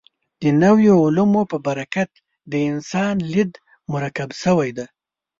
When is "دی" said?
4.77-4.85